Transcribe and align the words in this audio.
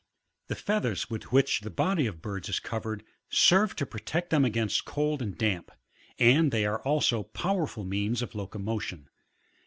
15. 0.47 0.47
The 0.47 0.73
/ea/Aer* 0.87 0.97
with 1.11 1.31
which 1.31 1.59
the 1.61 1.69
body 1.69 2.07
of 2.07 2.23
birds 2.23 2.49
is 2.49 2.59
covered, 2.59 3.03
serve 3.29 3.75
to 3.75 3.85
protect 3.85 4.31
them 4.31 4.43
against 4.43 4.83
cold 4.83 5.21
and 5.21 5.37
damp; 5.37 5.71
and 6.17 6.49
they 6.51 6.65
are 6.65 6.81
also 6.81 7.21
powerful 7.21 7.83
means 7.83 8.23
of 8.23 8.33
locomotion. 8.33 9.09